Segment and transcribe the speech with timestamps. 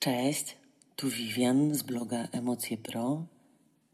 [0.00, 0.56] Cześć,
[0.96, 3.26] tu Vivian z bloga Emocje Pro.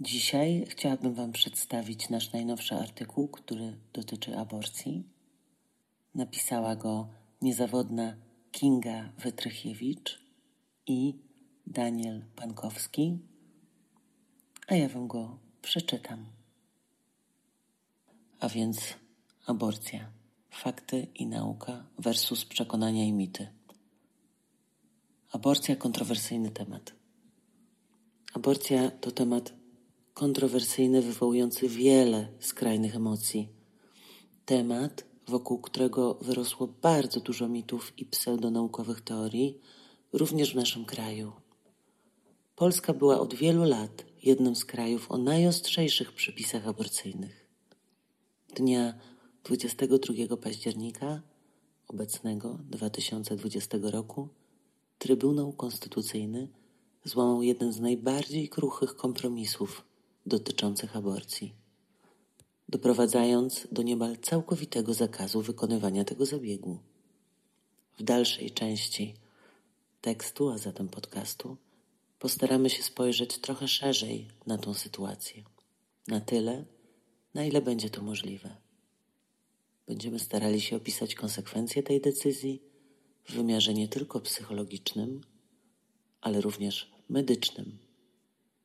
[0.00, 5.04] Dzisiaj chciałabym Wam przedstawić nasz najnowszy artykuł, który dotyczy aborcji.
[6.14, 7.08] Napisała go
[7.42, 8.16] niezawodna
[8.52, 10.22] Kinga Wytrychiewicz
[10.86, 11.14] i
[11.66, 13.18] Daniel Pankowski,
[14.66, 16.26] a ja Wam go przeczytam.
[18.40, 18.94] A więc
[19.46, 20.10] aborcja.
[20.50, 23.63] Fakty i nauka versus przekonania i mity.
[25.34, 26.92] Aborcja kontrowersyjny temat.
[28.34, 29.52] Aborcja to temat
[30.12, 33.48] kontrowersyjny, wywołujący wiele skrajnych emocji.
[34.44, 39.58] Temat, wokół którego wyrosło bardzo dużo mitów i pseudonaukowych teorii,
[40.12, 41.32] również w naszym kraju.
[42.56, 47.48] Polska była od wielu lat jednym z krajów o najostrzejszych przepisach aborcyjnych.
[48.56, 48.94] Dnia
[49.44, 51.22] 22 października
[51.88, 54.28] obecnego 2020 roku
[55.04, 56.48] Trybunał Konstytucyjny
[57.04, 59.84] złamał jeden z najbardziej kruchych kompromisów
[60.26, 61.54] dotyczących aborcji,
[62.68, 66.78] doprowadzając do niemal całkowitego zakazu wykonywania tego zabiegu.
[67.98, 69.14] W dalszej części
[70.00, 71.56] tekstu, a zatem podcastu,
[72.18, 75.42] postaramy się spojrzeć trochę szerzej na tą sytuację.
[76.08, 76.64] Na tyle,
[77.34, 78.56] na ile będzie to możliwe.
[79.86, 82.73] Będziemy starali się opisać konsekwencje tej decyzji
[83.24, 85.20] w wymiarze nie tylko psychologicznym,
[86.20, 87.78] ale również medycznym,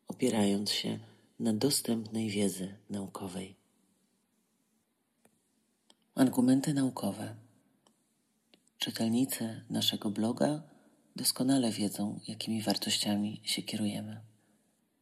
[0.08, 1.00] opierając się
[1.40, 3.56] na dostępnej wiedzy naukowej.
[6.16, 7.36] Argumenty naukowe.
[8.78, 10.64] Czytelnicy naszego bloga
[11.16, 14.22] doskonale wiedzą, jakimi wartościami się kierujemy.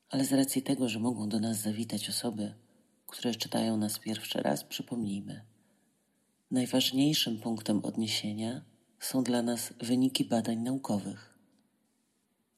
[0.09, 2.53] Ale z racji tego, że mogą do nas zawitać osoby,
[3.08, 5.41] które czytają nas pierwszy raz, przypomnijmy.
[6.52, 8.61] Najważniejszym punktem odniesienia
[9.00, 11.38] są dla nas wyniki badań naukowych.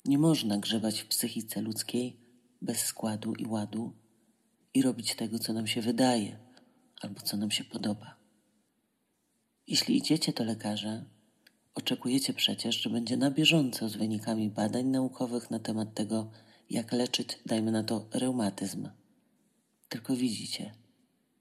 [0.06, 2.18] Nie można grzebać w psychice ludzkiej
[2.62, 3.94] bez składu i ładu
[4.74, 6.40] i robić tego, co nam się wydaje
[7.02, 8.16] albo co nam się podoba.
[9.68, 11.06] Jeśli idziecie do lekarza,
[11.76, 16.32] oczekujecie przecież, że będzie na bieżąco z wynikami badań naukowych na temat tego,
[16.70, 18.90] jak leczyć, dajmy na to, reumatyzm.
[19.90, 20.74] Tylko widzicie,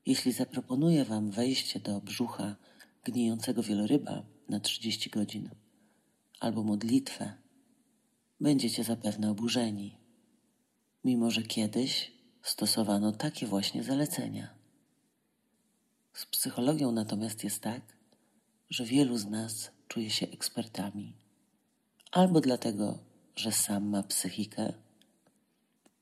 [0.07, 2.57] jeśli zaproponuję Wam wejście do brzucha
[3.05, 5.51] gnijącego wieloryba, na 30 godzin
[6.41, 7.33] albo modlitwę,
[8.41, 9.99] będziecie zapewne oburzeni,
[11.05, 14.55] mimo że kiedyś stosowano takie właśnie zalecenia.
[16.13, 17.83] Z psychologią natomiast jest tak,
[18.71, 21.17] że wielu z nas czuje się ekspertami,
[22.13, 22.99] albo dlatego,
[23.37, 24.73] że sam ma psychikę.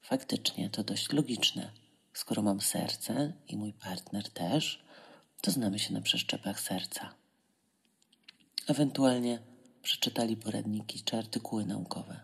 [0.03, 1.73] Faktycznie to dość logiczne.
[2.13, 4.84] Skoro mam serce i mój partner też,
[5.41, 7.15] to znamy się na przeszczepach serca
[8.66, 9.38] ewentualnie
[9.82, 12.21] przeczytali poradniki czy artykuły naukowe.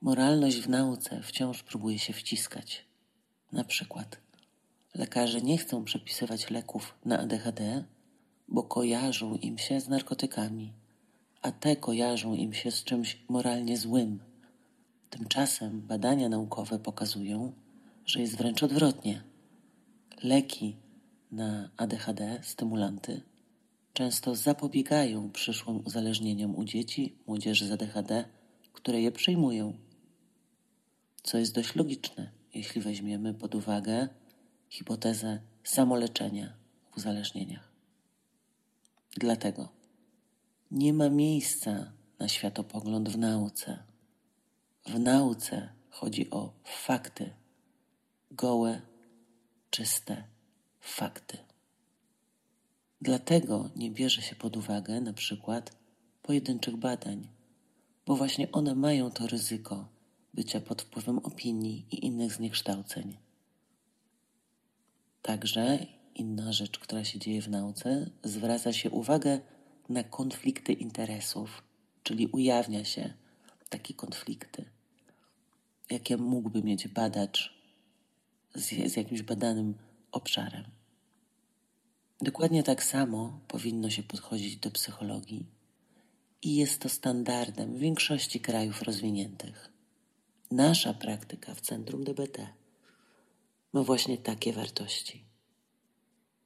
[0.00, 2.84] Moralność w nauce wciąż próbuje się wciskać.
[3.52, 4.18] Na przykład,
[4.94, 7.84] lekarze nie chcą przepisywać leków na ADHD,
[8.48, 10.72] bo kojarzą im się z narkotykami,
[11.42, 14.20] a te kojarzą im się z czymś moralnie złym.
[15.10, 17.52] Tymczasem badania naukowe pokazują,
[18.06, 19.22] że jest wręcz odwrotnie.
[20.22, 20.76] Leki
[21.32, 23.22] na ADHD, stymulanty,
[23.96, 28.24] często zapobiegają przyszłym uzależnieniom u dzieci, młodzieży z ADHD,
[28.72, 29.78] które je przyjmują.
[31.22, 34.08] Co jest dość logiczne, jeśli weźmiemy pod uwagę
[34.68, 36.52] hipotezę samoleczenia
[36.90, 37.72] w uzależnieniach.
[39.16, 39.68] Dlatego
[40.70, 43.78] nie ma miejsca na światopogląd w nauce.
[44.86, 47.30] W nauce chodzi o fakty,
[48.30, 48.80] gołe,
[49.70, 50.24] czyste
[50.80, 51.45] fakty.
[53.00, 55.76] Dlatego nie bierze się pod uwagę na przykład
[56.22, 57.28] pojedynczych badań,
[58.06, 59.88] bo właśnie one mają to ryzyko
[60.34, 63.16] bycia pod wpływem opinii i innych zniekształceń.
[65.22, 69.40] Także inna rzecz, która się dzieje w nauce, zwraca się uwagę
[69.88, 71.62] na konflikty interesów,
[72.02, 73.14] czyli ujawnia się
[73.68, 74.64] takie konflikty,
[75.90, 77.54] jakie mógłby mieć badacz
[78.54, 79.74] z, z jakimś badanym
[80.12, 80.75] obszarem.
[82.20, 85.46] Dokładnie tak samo powinno się podchodzić do psychologii
[86.42, 89.72] i jest to standardem w większości krajów rozwiniętych.
[90.50, 92.48] Nasza praktyka w Centrum DBT
[93.72, 95.24] ma właśnie takie wartości.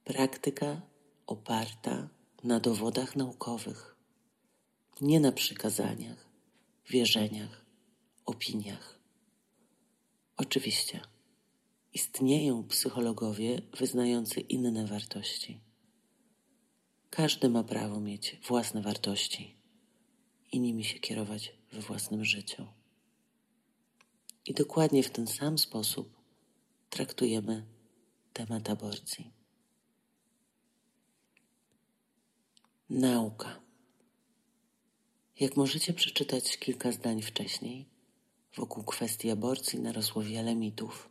[0.03, 0.81] Praktyka
[1.27, 2.09] oparta
[2.43, 3.95] na dowodach naukowych,
[5.01, 6.25] nie na przykazaniach,
[6.89, 7.65] wierzeniach,
[8.25, 8.99] opiniach.
[10.37, 10.99] Oczywiście
[11.93, 15.59] istnieją psychologowie wyznający inne wartości.
[17.09, 19.55] Każdy ma prawo mieć własne wartości
[20.51, 22.67] i nimi się kierować we własnym życiu.
[24.45, 26.17] I dokładnie w ten sam sposób
[26.89, 27.65] traktujemy
[28.33, 29.31] temat aborcji.
[32.89, 33.61] Nauka.
[35.39, 37.85] Jak możecie przeczytać kilka zdań wcześniej,
[38.55, 41.10] wokół kwestii aborcji narosło wiele mitów,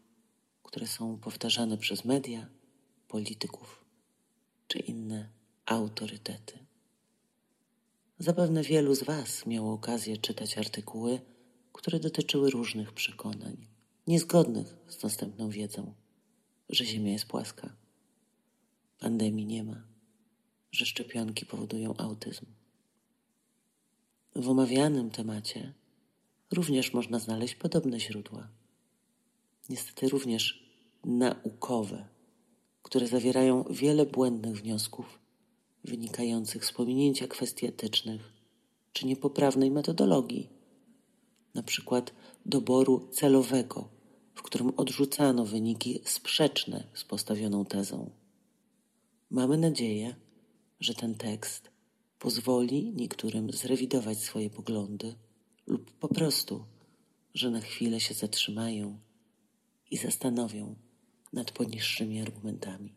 [0.70, 2.46] które są powtarzane przez media,
[3.08, 3.84] polityków
[4.68, 5.28] czy inne
[5.66, 6.58] autorytety.
[8.18, 11.20] Zapewne wielu z Was miało okazję czytać artykuły,
[11.72, 13.66] które dotyczyły różnych przekonań,
[14.06, 15.94] niezgodnych z dostępną wiedzą,
[16.68, 17.76] że Ziemia jest płaska,
[18.98, 19.82] pandemii nie ma,
[20.72, 22.46] że szczepionki powodują autyzm.
[24.36, 25.72] W omawianym temacie
[26.50, 28.59] również można znaleźć podobne źródła.
[29.70, 30.70] Niestety również
[31.04, 32.08] naukowe,
[32.82, 35.18] które zawierają wiele błędnych wniosków
[35.84, 38.32] wynikających z pominięcia kwestii etycznych
[38.92, 40.48] czy niepoprawnej metodologii,
[41.54, 42.12] na przykład
[42.46, 43.88] doboru celowego,
[44.34, 48.10] w którym odrzucano wyniki sprzeczne z postawioną tezą.
[49.30, 50.16] Mamy nadzieję,
[50.80, 51.70] że ten tekst
[52.18, 55.14] pozwoli niektórym zrewidować swoje poglądy
[55.66, 56.64] lub po prostu,
[57.34, 58.98] że na chwilę się zatrzymają
[59.90, 60.74] i zastanowią
[61.32, 62.94] nad poniższymi argumentami.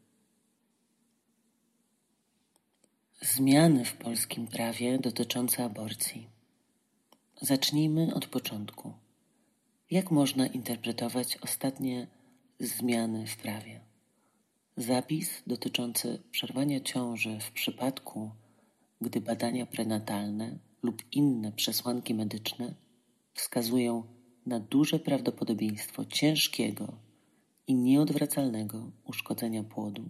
[3.22, 6.30] Zmiany w polskim prawie dotyczące aborcji.
[7.42, 8.94] Zacznijmy od początku.
[9.92, 12.08] Jak można interpretować ostatnie
[12.60, 13.80] zmiany w prawie?
[14.78, 18.32] Zapis dotyczący przerwania ciąży w przypadku,
[19.02, 22.74] gdy badania prenatalne lub inne przesłanki medyczne
[23.34, 24.04] wskazują
[24.46, 26.94] na duże prawdopodobieństwo ciężkiego
[27.68, 30.10] i nieodwracalnego uszkodzenia płodu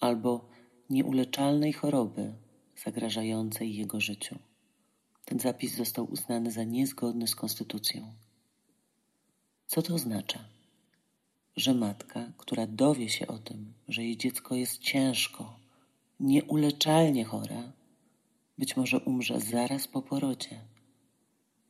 [0.00, 0.48] albo
[0.90, 2.34] nieuleczalnej choroby
[2.84, 4.38] zagrażającej jego życiu.
[5.24, 8.12] Ten zapis został uznany za niezgodny z konstytucją.
[9.66, 10.38] Co to oznacza?
[11.56, 15.58] Że matka, która dowie się o tym, że jej dziecko jest ciężko,
[16.20, 17.72] nieuleczalnie chora,
[18.58, 20.60] być może umrze zaraz po porodzie,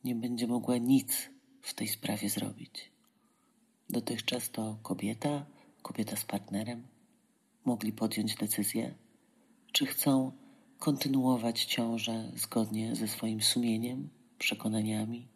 [0.03, 1.29] nie będzie mogła nic
[1.65, 2.91] w tej sprawie zrobić.
[3.89, 5.45] Dotychczas to kobieta,
[5.81, 6.87] kobieta z partnerem
[7.65, 8.95] mogli podjąć decyzję,
[9.71, 10.31] czy chcą
[10.79, 14.09] kontynuować ciążę zgodnie ze swoim sumieniem,
[14.39, 15.27] przekonaniami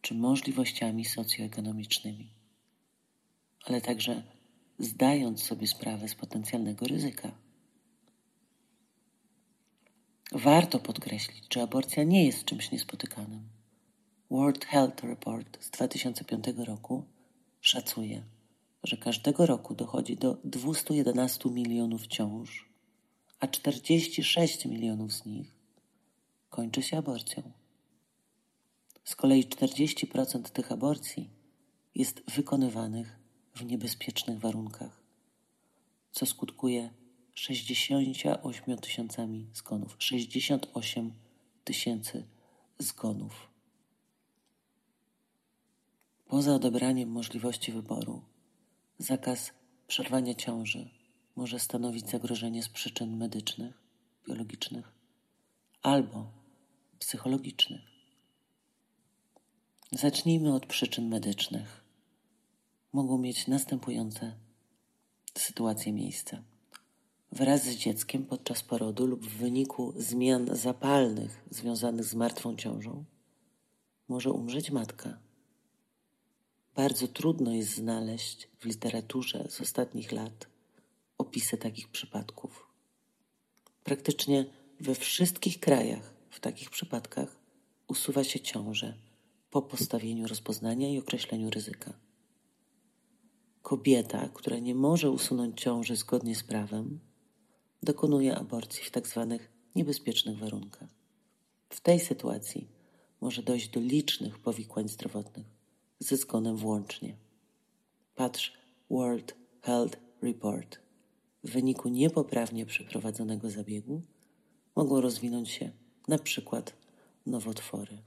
[0.00, 2.34] czy możliwościami socjoekonomicznymi,
[3.64, 4.22] ale także
[4.78, 7.32] zdając sobie sprawę z potencjalnego ryzyka.
[10.32, 13.61] Warto podkreślić, że aborcja nie jest czymś niespotykanym.
[14.32, 17.04] World Health Report z 2005 roku
[17.60, 18.22] szacuje,
[18.84, 22.68] że każdego roku dochodzi do 211 milionów ciąż,
[23.40, 25.54] a 46 milionów z nich
[26.50, 27.42] kończy się aborcją.
[29.04, 31.30] Z kolei 40% tych aborcji
[31.94, 33.18] jest wykonywanych
[33.54, 35.02] w niebezpiecznych warunkach,
[36.12, 36.90] co skutkuje
[37.34, 39.96] 68 tysiącami zgonów.
[39.98, 41.12] 68
[41.64, 42.26] tysięcy
[42.78, 43.51] zgonów.
[46.32, 48.22] Poza odebraniem możliwości wyboru,
[48.98, 49.52] zakaz
[49.86, 50.90] przerwania ciąży
[51.36, 53.82] może stanowić zagrożenie z przyczyn medycznych,
[54.26, 54.92] biologicznych
[55.82, 56.26] albo
[56.98, 57.80] psychologicznych.
[59.90, 61.84] Zacznijmy od przyczyn medycznych.
[62.92, 64.34] Mogą mieć następujące
[65.38, 66.42] sytuacje miejsce.
[67.32, 73.04] Wraz z dzieckiem podczas porodu lub w wyniku zmian zapalnych związanych z martwą ciążą
[74.08, 75.21] może umrzeć matka.
[76.74, 80.46] Bardzo trudno jest znaleźć w literaturze z ostatnich lat
[81.18, 82.66] opisy takich przypadków.
[83.84, 84.44] Praktycznie
[84.80, 87.36] we wszystkich krajach w takich przypadkach
[87.88, 88.94] usuwa się ciążę
[89.50, 91.92] po postawieniu rozpoznania i określeniu ryzyka.
[93.62, 97.00] Kobieta, która nie może usunąć ciąży zgodnie z prawem,
[97.82, 99.26] dokonuje aborcji w tzw.
[99.30, 100.88] Tak niebezpiecznych warunkach.
[101.68, 102.68] W tej sytuacji
[103.20, 105.46] może dojść do licznych powikłań zdrowotnych,
[106.02, 107.16] ze zgonem włącznie.
[108.14, 108.52] Patrz
[108.90, 110.78] World Health Report.
[111.44, 114.02] W wyniku niepoprawnie przeprowadzonego zabiegu
[114.76, 115.70] mogą rozwinąć się
[116.08, 116.76] na przykład
[117.26, 117.98] nowotwory.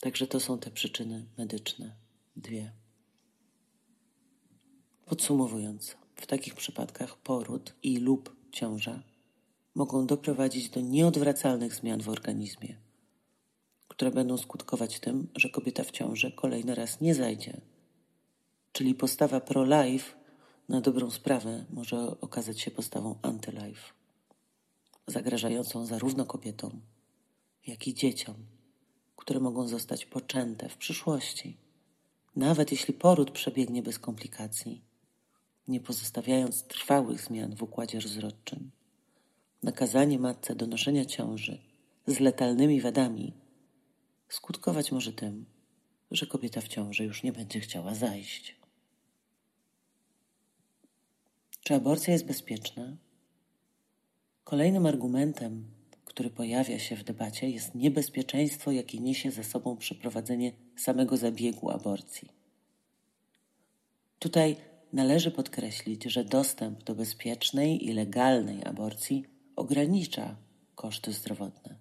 [0.00, 1.96] Także to są te przyczyny medyczne.
[2.36, 2.72] Dwie.
[5.06, 9.02] Podsumowując, w takich przypadkach poród i lub ciąża
[9.74, 12.76] mogą doprowadzić do nieodwracalnych zmian w organizmie,
[13.98, 17.60] które będą skutkować tym, że kobieta w ciąży kolejny raz nie zajdzie.
[18.72, 20.12] Czyli postawa pro-life
[20.68, 23.92] na dobrą sprawę może okazać się postawą anty-life,
[25.06, 26.80] zagrażającą zarówno kobietom,
[27.66, 28.34] jak i dzieciom,
[29.16, 31.56] które mogą zostać poczęte w przyszłości,
[32.36, 34.82] nawet jeśli poród przebiegnie bez komplikacji,
[35.68, 38.70] nie pozostawiając trwałych zmian w układzie rozrodczym.
[39.62, 41.58] Nakazanie matce do noszenia ciąży
[42.06, 43.47] z letalnymi wadami
[44.28, 45.46] skutkować może tym,
[46.10, 48.56] że kobieta w ciąży już nie będzie chciała zajść.
[51.60, 52.96] Czy aborcja jest bezpieczna?
[54.44, 55.70] Kolejnym argumentem,
[56.04, 62.28] który pojawia się w debacie, jest niebezpieczeństwo, jakie niesie za sobą przeprowadzenie samego zabiegu aborcji.
[64.18, 64.56] Tutaj
[64.92, 69.24] należy podkreślić, że dostęp do bezpiecznej i legalnej aborcji
[69.56, 70.36] ogranicza
[70.74, 71.77] koszty zdrowotne.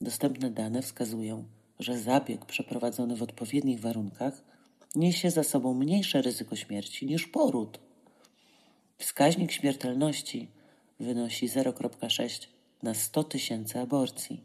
[0.00, 1.44] Dostępne dane wskazują,
[1.78, 4.42] że zabieg przeprowadzony w odpowiednich warunkach
[4.94, 7.80] niesie za sobą mniejsze ryzyko śmierci niż poród.
[8.98, 10.48] Wskaźnik śmiertelności
[11.00, 12.46] wynosi 0,6
[12.82, 14.40] na 100 tysięcy aborcji.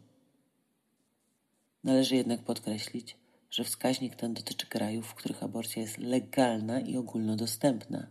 [1.84, 3.16] Należy jednak podkreślić,
[3.50, 8.06] że wskaźnik ten dotyczy krajów, w których aborcja jest legalna i ogólnodostępna.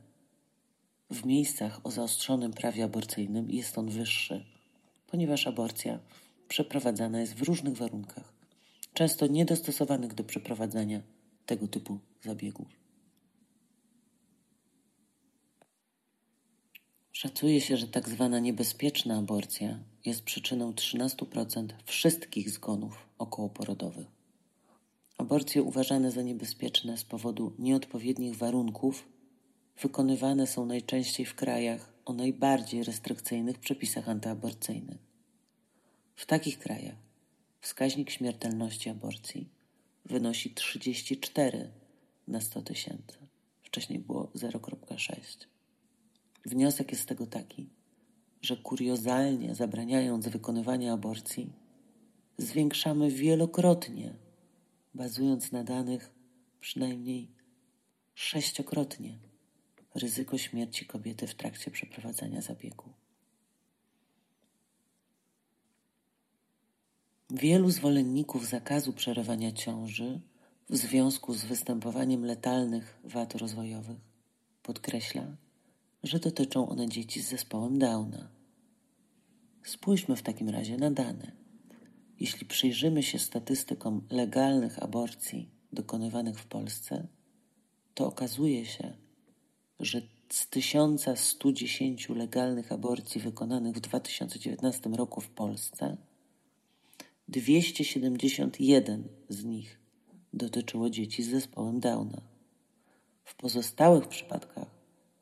[1.09, 4.45] W miejscach o zaostrzonym prawie aborcyjnym jest on wyższy,
[5.07, 5.99] ponieważ aborcja
[6.47, 8.33] przeprowadzana jest w różnych warunkach,
[8.93, 11.01] często niedostosowanych do przeprowadzania
[11.45, 12.67] tego typu zabiegów.
[17.11, 24.07] Szacuje się, że tak zwana niebezpieczna aborcja jest przyczyną 13% wszystkich zgonów okołoporodowych.
[25.17, 29.07] Aborcje uważane za niebezpieczne z powodu nieodpowiednich warunków
[29.81, 35.14] wykonywane są najczęściej w krajach o najbardziej restrykcyjnych przepisach antyaborcyjnych.
[36.15, 36.95] W takich krajach
[37.61, 39.49] wskaźnik śmiertelności aborcji
[40.05, 41.71] wynosi 34
[42.27, 43.17] na 100 tysięcy.
[43.63, 45.47] Wcześniej było 0,6.
[46.45, 47.69] Wniosek jest z tego taki,
[48.41, 51.53] że kuriozalnie zabraniając wykonywania aborcji,
[52.37, 54.13] zwiększamy wielokrotnie,
[54.93, 56.11] bazując na danych
[56.61, 57.27] przynajmniej
[58.13, 59.17] sześciokrotnie,
[59.95, 62.93] ryzyko śmierci kobiety w trakcie przeprowadzania zabiegu.
[67.35, 70.19] Wielu zwolenników zakazu przerywania ciąży
[70.69, 73.97] w związku z występowaniem letalnych wad rozwojowych
[74.63, 75.23] podkreśla,
[76.03, 78.27] że dotyczą one dzieci z zespołem Downa.
[79.63, 81.31] Spójrzmy w takim razie na dane.
[82.19, 87.07] Jeśli przyjrzymy się statystykom legalnych aborcji dokonywanych w Polsce,
[87.93, 88.93] to okazuje się,
[89.79, 95.97] że z 1110 legalnych aborcji wykonanych w 2019 roku w Polsce,
[97.27, 99.79] 271 z nich
[100.33, 102.21] dotyczyło dzieci z zespołem Downa.
[103.23, 104.67] W pozostałych przypadkach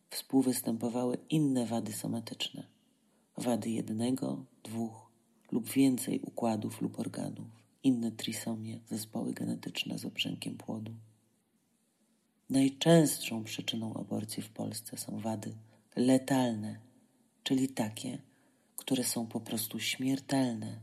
[0.09, 2.67] współwystępowały inne wady somatyczne,
[3.37, 5.11] wady jednego, dwóch
[5.51, 7.47] lub więcej układów lub organów,
[7.83, 10.91] inne trisomie, zespoły genetyczne z obrzękiem płodu.
[12.49, 15.53] Najczęstszą przyczyną aborcji w Polsce są wady
[15.95, 16.79] letalne,
[17.43, 18.17] czyli takie,
[18.75, 20.79] które są po prostu śmiertelne.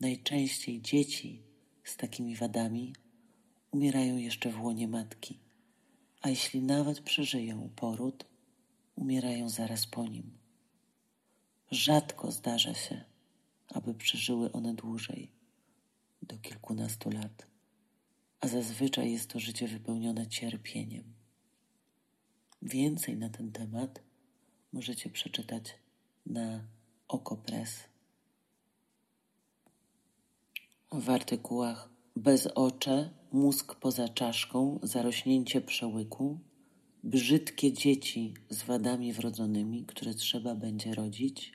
[0.00, 1.42] Najczęściej dzieci
[1.84, 2.94] z takimi wadami
[3.70, 5.48] umierają jeszcze w łonie matki
[6.20, 8.24] a jeśli nawet przeżyją poród,
[8.96, 10.38] umierają zaraz po nim.
[11.70, 13.04] Rzadko zdarza się,
[13.68, 15.32] aby przeżyły one dłużej,
[16.22, 17.46] do kilkunastu lat,
[18.40, 21.04] a zazwyczaj jest to życie wypełnione cierpieniem.
[22.62, 24.02] Więcej na ten temat
[24.72, 25.74] możecie przeczytać
[26.26, 26.64] na
[27.08, 27.84] Okopres.
[30.92, 36.38] W artykułach bez ocze, mózg poza czaszką, zarośnięcie przełyku,
[37.04, 41.52] brzydkie dzieci z wadami wrodzonymi, które trzeba będzie rodzić.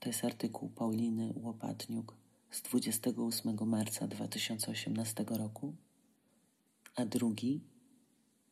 [0.00, 2.16] To jest artykuł Pauliny Łopatniuk
[2.50, 5.74] z 28 marca 2018 roku,
[6.96, 7.60] a drugi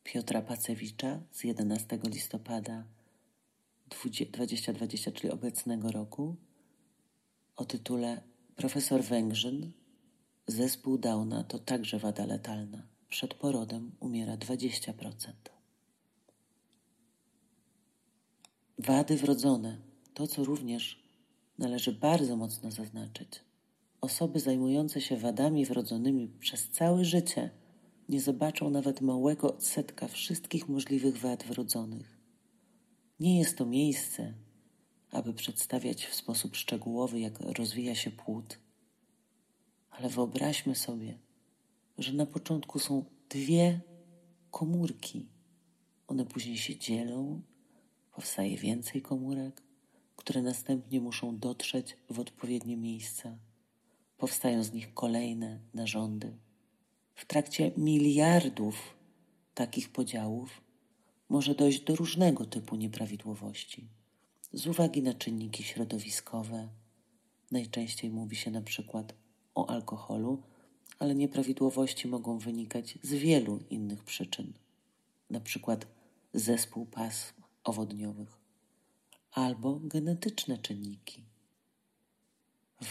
[0.03, 2.85] Piotra Pacewicza z 11 listopada
[3.89, 6.35] 2020, czyli obecnego roku,
[7.55, 8.21] o tytule
[8.55, 9.71] Profesor Węgrzyn
[10.51, 12.83] Zespół Downa to także wada letalna.
[13.09, 14.93] Przed porodem umiera 20%.
[18.79, 19.77] Wady wrodzone
[20.13, 21.03] to, co również
[21.57, 23.39] należy bardzo mocno zaznaczyć.
[24.01, 27.49] Osoby zajmujące się wadami wrodzonymi przez całe życie
[28.09, 32.17] nie zobaczą nawet małego odsetka wszystkich możliwych wad wrodzonych.
[33.19, 34.33] Nie jest to miejsce,
[35.11, 38.60] aby przedstawiać w sposób szczegółowy, jak rozwija się płód
[40.01, 41.17] ale wyobraźmy sobie,
[41.97, 43.81] że na początku są dwie
[44.51, 45.25] komórki.
[46.07, 47.41] One później się dzielą,
[48.11, 49.63] powstaje więcej komórek,
[50.15, 53.37] które następnie muszą dotrzeć w odpowiednie miejsca.
[54.17, 56.37] powstają z nich kolejne narządy.
[57.15, 58.97] W trakcie miliardów
[59.53, 60.61] takich podziałów
[61.29, 63.87] może dojść do różnego typu nieprawidłowości.
[64.53, 66.69] Z uwagi na czynniki środowiskowe,
[67.51, 69.20] najczęściej mówi się na przykład
[69.55, 70.43] o alkoholu,
[70.99, 74.53] ale nieprawidłowości mogą wynikać z wielu innych przyczyn,
[75.29, 75.87] na przykład
[76.33, 78.41] zespół pasm owodniowych
[79.31, 81.23] albo genetyczne czynniki.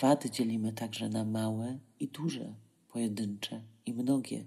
[0.01, 2.55] Wady dzielimy także na małe i duże,
[2.89, 4.45] pojedyncze i mnogie.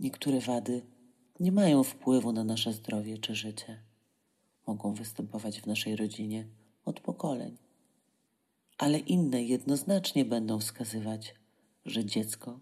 [0.00, 0.82] Niektóre wady
[1.40, 3.82] nie mają wpływu na nasze zdrowie czy życie.
[4.66, 6.46] Mogą występować w naszej rodzinie
[6.84, 7.56] od pokoleń,
[8.78, 11.34] ale inne jednoznacznie będą wskazywać,
[11.84, 12.60] że dziecko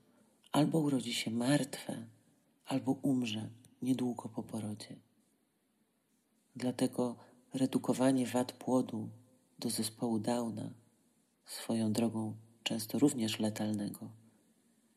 [0.52, 2.06] albo urodzi się martwe,
[2.64, 3.50] albo umrze
[3.82, 4.96] niedługo po porodzie.
[6.56, 7.16] Dlatego
[7.54, 9.08] redukowanie wad płodu
[9.58, 10.70] do zespołu Downa,
[11.46, 14.10] swoją drogą często również letalnego,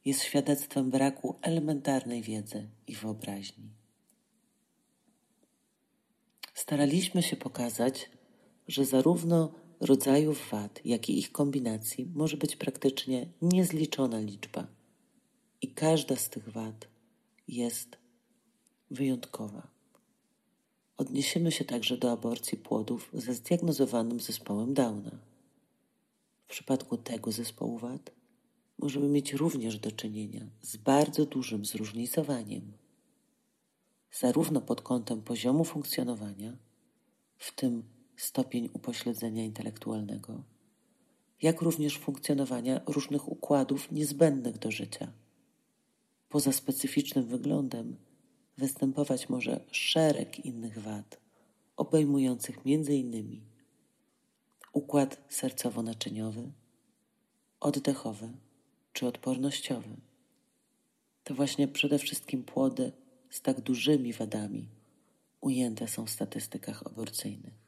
[0.05, 3.69] jest świadectwem braku elementarnej wiedzy i wyobraźni.
[6.53, 8.09] Staraliśmy się pokazać,
[8.67, 14.67] że zarówno rodzajów wad, jak i ich kombinacji może być praktycznie niezliczona liczba,
[15.61, 16.87] i każda z tych wad
[17.47, 17.97] jest
[18.91, 19.67] wyjątkowa.
[20.97, 25.11] Odniesiemy się także do aborcji płodów ze zdiagnozowanym zespołem Downa.
[26.45, 28.11] W przypadku tego zespołu wad
[28.79, 32.73] możemy mieć również do czynienia z bardzo dużym zróżnicowaniem,
[34.11, 36.57] zarówno pod kątem poziomu funkcjonowania,
[37.37, 37.83] w tym
[38.17, 40.43] stopień upośledzenia intelektualnego,
[41.41, 45.11] jak również funkcjonowania różnych układów niezbędnych do życia.
[46.29, 47.95] Poza specyficznym wyglądem
[48.57, 51.19] występować może szereg innych wad,
[51.77, 53.41] obejmujących m.in.
[54.73, 56.51] układ sercowo-naczyniowy,
[57.59, 58.29] oddechowy
[58.93, 59.95] czy odpornościowy.
[61.23, 62.91] To właśnie przede wszystkim płody
[63.29, 64.67] z tak dużymi wadami
[65.41, 67.64] ujęte są w statystykach aborcyjnych.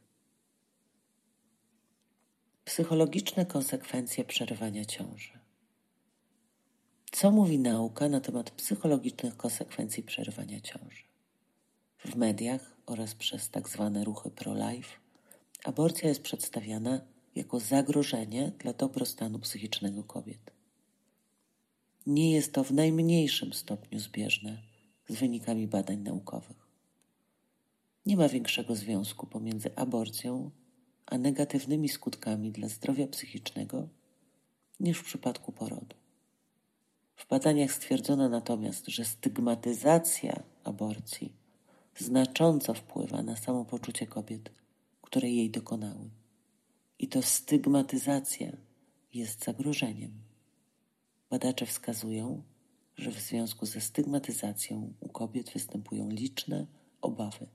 [2.68, 5.40] Psychologiczne konsekwencje przerywania ciąży.
[7.12, 11.04] Co mówi nauka na temat psychologicznych konsekwencji przerywania ciąży?
[12.06, 14.90] W mediach oraz przez tak zwane ruchy pro-life
[15.64, 17.02] aborcja jest przedstawiana
[17.36, 20.52] jako zagrożenie dla dobrostanu psychicznego kobiet.
[22.08, 24.62] Nie jest to w najmniejszym stopniu zbieżne
[25.10, 26.68] z wynikami badań naukowych.
[28.06, 30.52] Nie ma większego związku pomiędzy aborcją
[31.08, 33.88] a negatywnymi skutkami dla zdrowia psychicznego
[34.80, 35.96] niż w przypadku porodu.
[37.16, 41.34] W badaniach stwierdzono natomiast, że stygmatyzacja aborcji
[41.98, 44.52] znacząco wpływa na samopoczucie kobiet,
[45.02, 46.10] które jej dokonały.
[47.00, 48.52] I to stygmatyzacja
[49.14, 50.12] jest zagrożeniem.
[51.30, 52.44] Badacze wskazują,
[52.98, 56.68] że w związku ze stygmatyzacją u kobiet występują liczne
[57.02, 57.48] obawy.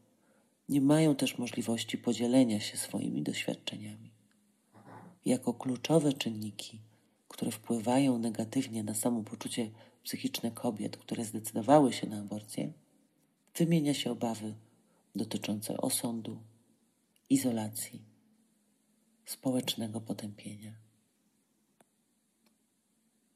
[0.68, 4.10] Nie mają też możliwości podzielenia się swoimi doświadczeniami.
[5.24, 6.80] Jako kluczowe czynniki
[7.32, 9.70] które wpływają negatywnie na samopoczucie
[10.02, 12.72] psychiczne kobiet, które zdecydowały się na aborcję,
[13.54, 14.54] wymienia się obawy
[15.16, 16.38] dotyczące osądu,
[17.30, 18.02] izolacji,
[19.24, 20.72] społecznego potępienia.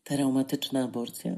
[0.04, 1.36] Traumatyczna aborcja?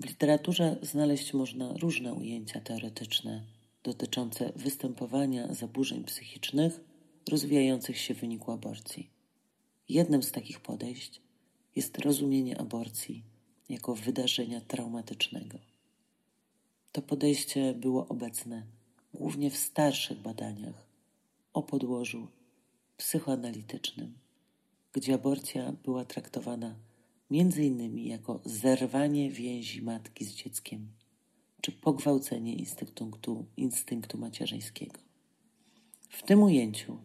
[0.00, 3.44] W literaturze znaleźć można różne ujęcia teoretyczne
[3.82, 6.80] dotyczące występowania zaburzeń psychicznych
[7.30, 9.10] rozwijających się w wyniku aborcji.
[9.88, 11.20] Jednym z takich podejść
[11.76, 13.24] jest rozumienie aborcji
[13.68, 15.58] jako wydarzenia traumatycznego.
[16.92, 18.66] To podejście było obecne
[19.14, 20.86] głównie w starszych badaniach
[21.52, 22.28] o podłożu
[22.96, 24.18] psychoanalitycznym,
[24.92, 26.74] gdzie aborcja była traktowana
[27.30, 30.99] innymi jako zerwanie więzi matki z dzieckiem
[31.60, 35.00] czy pogwałcenie instynktu, instynktu macierzyńskiego.
[36.08, 36.98] W tym ujęciu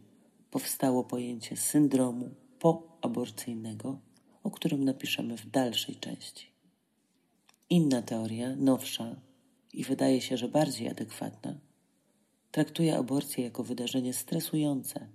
[0.52, 4.00] powstało pojęcie syndromu poaborcyjnego,
[4.44, 6.48] o którym napiszemy w dalszej części.
[7.70, 9.15] Inna teoria, nowsza
[9.74, 11.60] i wydaje się, że bardziej adekwatna,
[12.52, 15.08] traktuje aborcję jako wydarzenie stresujące,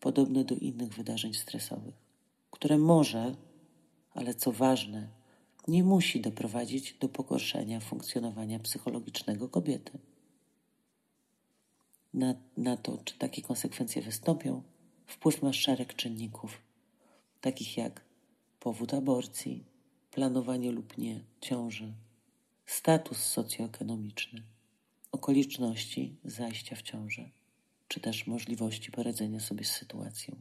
[0.00, 1.94] podobne do innych wydarzeń stresowych,
[2.50, 3.34] które może,
[4.10, 5.08] ale co ważne,
[5.68, 9.98] nie musi doprowadzić do pogorszenia funkcjonowania psychologicznego kobiety.
[12.14, 14.62] Na, na to, czy takie konsekwencje wystąpią,
[15.06, 16.62] wpływ ma szereg czynników,
[17.40, 18.04] takich jak
[18.60, 19.64] powód aborcji,
[20.10, 21.94] planowanie lub nie ciąży,
[22.66, 24.42] status socjoekonomiczny,
[25.12, 27.30] okoliczności zajścia w ciążę,
[27.88, 30.36] czy też możliwości poradzenia sobie z sytuacją.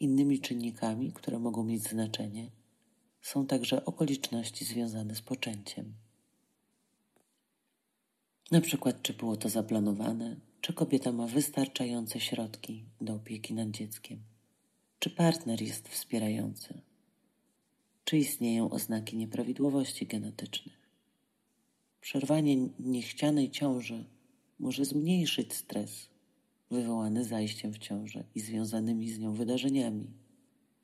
[0.00, 2.50] Innymi czynnikami, które mogą mieć znaczenie,
[3.20, 5.94] są także okoliczności związane z poczęciem.
[8.50, 14.18] Na przykład, czy było to zaplanowane, czy kobieta ma wystarczające środki do opieki nad dzieckiem,
[14.98, 16.80] czy partner jest wspierający,
[18.04, 20.80] czy istnieją oznaki nieprawidłowości genetycznych.
[22.00, 24.04] Przerwanie niechcianej ciąży
[24.58, 26.08] może zmniejszyć stres
[26.70, 30.06] wywołany zajściem w ciążę i związanymi z nią wydarzeniami.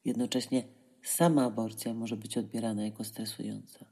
[0.04, 0.64] Jednocześnie
[1.08, 3.84] sama aborcja może być odbierana jako stresująca.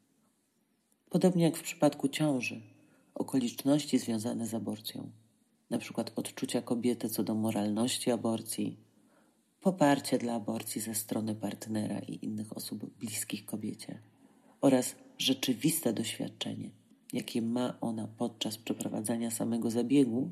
[1.11, 2.61] Podobnie jak w przypadku ciąży,
[3.15, 5.11] okoliczności związane z aborcją,
[5.71, 6.05] np.
[6.17, 8.77] odczucia kobiety co do moralności aborcji,
[9.61, 13.99] poparcie dla aborcji ze strony partnera i innych osób bliskich kobiecie
[14.61, 16.71] oraz rzeczywiste doświadczenie,
[17.13, 20.31] jakie ma ona podczas przeprowadzania samego zabiegu,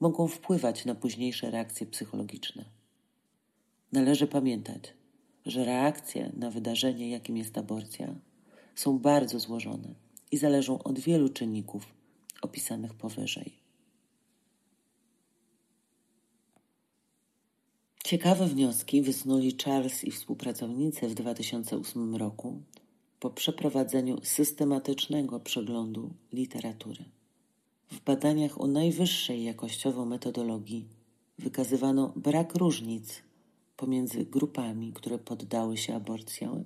[0.00, 2.64] mogą wpływać na późniejsze reakcje psychologiczne.
[3.92, 4.94] Należy pamiętać,
[5.46, 8.14] że reakcje na wydarzenie, jakim jest aborcja,
[8.74, 9.94] są bardzo złożone
[10.30, 11.86] i zależą od wielu czynników
[12.42, 13.62] opisanych powyżej.
[18.04, 22.62] Ciekawe wnioski wysnuli Charles i współpracownicy w 2008 roku
[23.20, 27.04] po przeprowadzeniu systematycznego przeglądu literatury.
[27.90, 30.88] W badaniach o najwyższej jakościowo metodologii
[31.38, 33.22] wykazywano brak różnic
[33.82, 36.00] pomiędzy grupami, które poddały się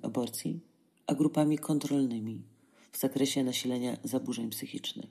[0.02, 0.60] aborcji,
[1.06, 2.42] a grupami kontrolnymi
[2.92, 5.10] w zakresie nasilenia zaburzeń psychicznych.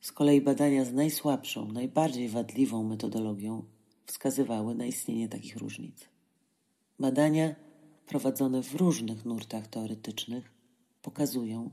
[0.00, 3.64] Z kolei badania z najsłabszą, najbardziej wadliwą metodologią
[4.06, 6.08] wskazywały na istnienie takich różnic.
[6.98, 7.54] Badania
[8.06, 10.52] prowadzone w różnych nurtach teoretycznych
[11.02, 11.70] pokazują,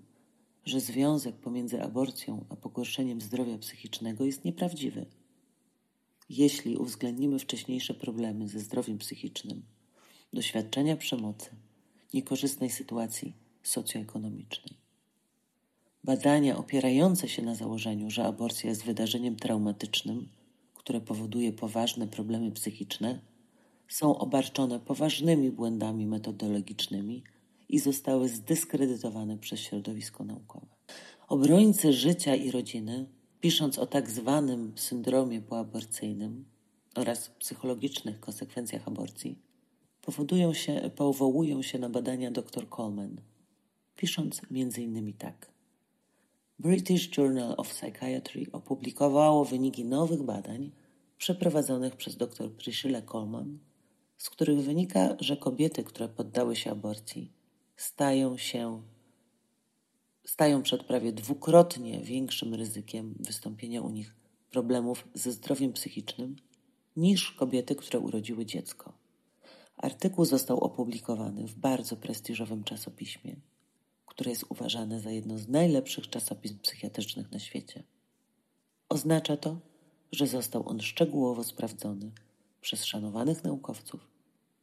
[0.65, 5.05] że związek pomiędzy aborcją a pogorszeniem zdrowia psychicznego jest nieprawdziwy.
[6.29, 9.63] Jeśli uwzględnimy wcześniejsze problemy ze zdrowiem psychicznym,
[10.33, 11.49] doświadczenia przemocy,
[12.13, 13.33] niekorzystnej sytuacji
[13.63, 14.77] socjoekonomicznej.
[16.03, 20.29] Badania opierające się na założeniu, że aborcja jest wydarzeniem traumatycznym,
[20.73, 23.19] które powoduje poważne problemy psychiczne,
[23.87, 27.23] są obarczone poważnymi błędami metodologicznymi
[27.69, 30.67] i zostały zdyskredytowane przez środowisko naukowe.
[31.27, 33.05] Obrońcy życia i rodziny,
[33.45, 36.45] pisząc o tak zwanym syndromie poaborcyjnym
[36.95, 39.39] oraz psychologicznych konsekwencjach aborcji,
[40.01, 43.21] powodują się, powołują się na badania dr Coleman,
[43.95, 45.13] pisząc m.in.
[45.13, 45.51] tak.
[46.59, 50.71] British Journal of Psychiatry opublikowało wyniki nowych badań
[51.17, 53.59] przeprowadzonych przez dr Priscilla Coleman,
[54.17, 57.31] z których wynika, że kobiety, które poddały się aborcji,
[57.75, 58.81] stają się
[60.25, 64.15] stają przed prawie dwukrotnie większym ryzykiem wystąpienia u nich
[64.51, 66.35] problemów ze zdrowiem psychicznym
[66.95, 68.93] niż kobiety, które urodziły dziecko.
[69.77, 73.35] Artykuł został opublikowany w bardzo prestiżowym czasopiśmie,
[74.05, 77.83] które jest uważane za jedno z najlepszych czasopism psychiatrycznych na świecie.
[78.89, 79.59] Oznacza to,
[80.11, 82.11] że został on szczegółowo sprawdzony
[82.61, 84.07] przez szanowanych naukowców,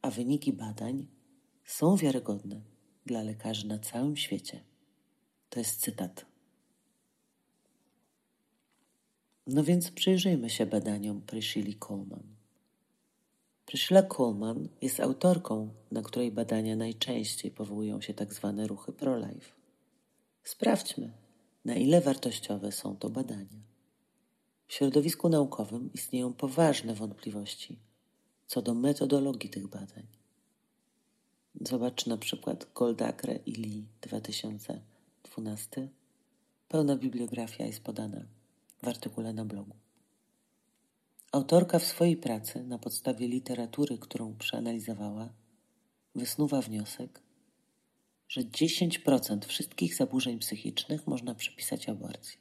[0.01, 1.07] a wyniki badań
[1.65, 2.61] są wiarygodne
[3.05, 4.72] dla lekarzy na całym świecie.
[5.53, 6.25] To jest cytat.
[9.47, 12.23] No więc przyjrzyjmy się badaniom Priscilla Coleman.
[13.65, 19.51] Priscilla Coleman jest autorką, na której badania najczęściej powołują się tak zwane ruchy pro-life.
[20.43, 21.13] Sprawdźmy,
[21.65, 23.63] na ile wartościowe są to badania.
[24.67, 27.79] W środowisku naukowym istnieją poważne wątpliwości
[28.47, 30.07] co do metodologii tych badań.
[31.61, 33.85] Zobacz na przykład Goldacre i Lee
[35.37, 35.89] 2012.
[36.67, 38.25] Pełna bibliografia jest podana
[38.83, 39.75] w artykule na blogu.
[41.31, 45.33] Autorka w swojej pracy na podstawie literatury, którą przeanalizowała,
[46.15, 47.21] wysnuwa wniosek,
[48.27, 52.37] że 10% wszystkich zaburzeń psychicznych można przypisać aborcji.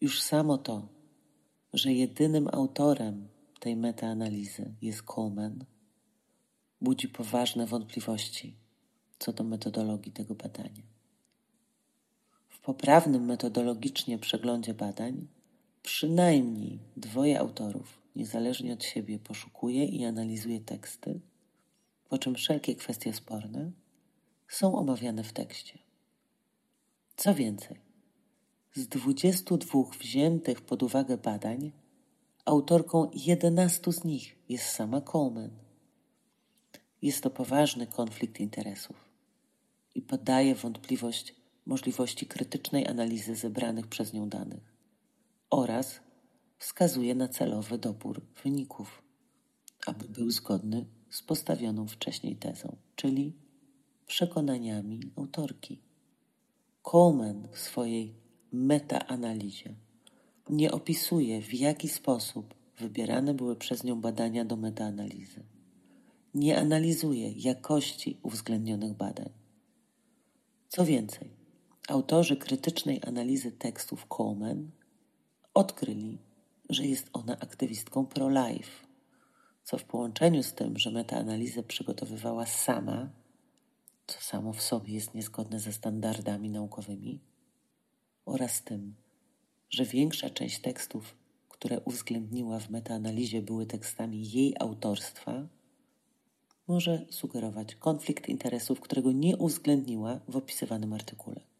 [0.00, 0.88] Już samo to,
[1.72, 3.28] że jedynym autorem
[3.60, 5.64] tej metaanalizy jest Coleman,
[6.80, 8.56] budzi poważne wątpliwości
[9.18, 10.95] co do metodologii tego badania.
[12.66, 15.26] Poprawnym metodologicznie przeglądzie badań
[15.82, 21.20] przynajmniej dwoje autorów niezależnie od siebie poszukuje i analizuje teksty,
[22.08, 23.70] po czym wszelkie kwestie sporne
[24.48, 25.78] są omawiane w tekście.
[27.16, 27.80] Co więcej,
[28.74, 31.72] z 22 wziętych pod uwagę badań
[32.44, 35.50] Autorką jedenastu z nich jest sama Coleman.
[37.02, 38.96] Jest to poważny konflikt interesów
[39.94, 44.76] i podaje wątpliwość możliwości krytycznej analizy zebranych przez nią danych
[45.50, 46.00] oraz
[46.58, 49.02] wskazuje na celowy dobór wyników,
[49.86, 53.36] aby był zgodny z postawioną wcześniej tezą, czyli
[54.06, 55.82] przekonaniami autorki.
[56.82, 58.14] Coleman w swojej
[58.52, 59.74] metaanalizie
[60.50, 65.44] nie opisuje, w jaki sposób wybierane były przez nią badania do metaanalizy.
[66.34, 69.30] Nie analizuje jakości uwzględnionych badań.
[70.68, 71.35] Co więcej,
[71.88, 74.70] autorzy krytycznej analizy tekstów Coleman
[75.54, 76.18] odkryli,
[76.70, 78.86] że jest ona aktywistką pro-life,
[79.64, 83.10] co w połączeniu z tym, że metaanalizę przygotowywała sama,
[84.06, 87.20] co samo w sobie jest niezgodne ze standardami naukowymi,
[88.24, 88.94] oraz tym,
[89.70, 91.16] że większa część tekstów,
[91.48, 95.48] które uwzględniła w metaanalizie, były tekstami jej autorstwa,
[96.68, 101.55] może sugerować konflikt interesów, którego nie uwzględniła w opisywanym artykule.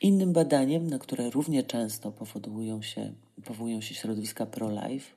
[0.00, 5.14] Innym badaniem, na które równie często powołują się, powołują się środowiska pro-life,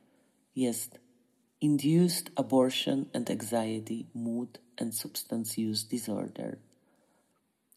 [0.56, 1.00] jest
[1.62, 6.58] Induced Abortion and Anxiety, Mood and Substance Use Disorder.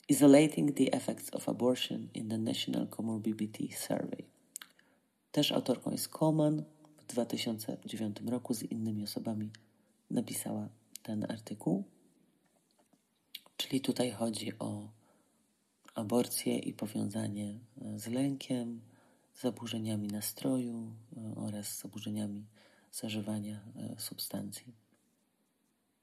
[0.09, 4.25] Isolating the Effects of Abortion in the National Comorbidity Survey.
[5.33, 6.65] Też autorką jest Coleman.
[6.99, 9.51] W 2009 roku z innymi osobami
[10.11, 10.69] napisała
[11.03, 11.85] ten artykuł.
[13.57, 14.89] Czyli tutaj chodzi o
[15.95, 18.81] aborcję i powiązanie e, z lękiem,
[19.41, 22.47] zaburzeniami nastroju e, oraz zaburzeniami
[22.93, 24.75] zażywania e, substancji.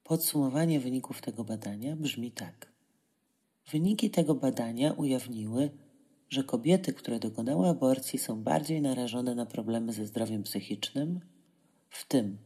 [0.03, 2.71] Podsumowanie wyników tego badania brzmi tak.
[3.71, 5.69] Wyniki tego badania ujawniły,
[6.29, 11.19] że kobiety, które dokonały aborcji, są bardziej narażone na problemy ze zdrowiem psychicznym,
[11.89, 12.37] w tym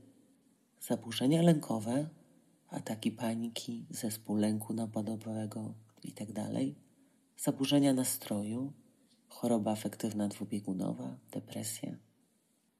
[0.81, 2.09] zaburzenia lękowe,
[2.69, 6.49] ataki paniki, zespół lęku napadowego itd.,
[7.37, 8.73] zaburzenia nastroju,
[9.29, 11.95] choroba afektywna dwubiegunowa, depresja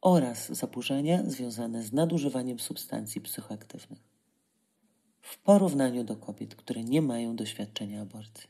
[0.02, 4.16] oraz zaburzenia związane z nadużywaniem substancji psychoaktywnych
[5.22, 8.50] w porównaniu do kobiet, które nie mają doświadczenia aborcji.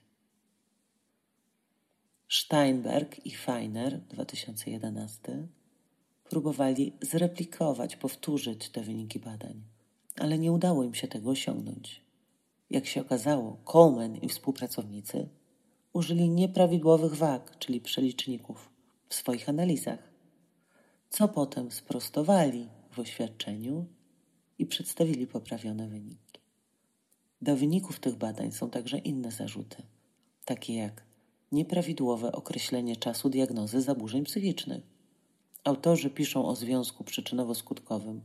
[2.30, 5.48] Steinberg i Feiner 2011
[6.30, 9.63] próbowali zreplikować, powtórzyć te wyniki badań,
[10.20, 12.02] ale nie udało im się tego osiągnąć.
[12.70, 15.30] Jak się okazało, Coleman i współpracownicy
[15.95, 18.69] użyli nieprawidłowych wag, czyli przeliczników,
[19.10, 19.99] w swoich analizach,
[21.10, 23.86] co potem sprostowali w oświadczeniu
[24.60, 26.39] i przedstawili poprawione wyniki.
[27.41, 29.84] Do wyników tych badań są także inne zarzuty,
[30.45, 31.03] takie jak
[31.51, 34.84] nieprawidłowe określenie czasu diagnozy zaburzeń psychicznych.
[35.63, 38.19] Autorzy piszą o związku przyczynowo-skutkowym